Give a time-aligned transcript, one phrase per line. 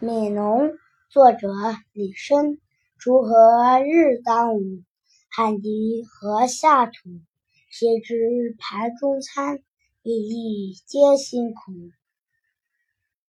[0.00, 0.70] 悯农
[1.10, 1.48] 作者
[1.92, 2.58] 李绅
[3.00, 4.60] 锄禾日当午
[5.28, 6.92] 汗滴禾下土
[7.68, 8.14] 谁知
[8.60, 9.58] 盘中餐
[10.02, 11.97] 粒粒皆辛苦。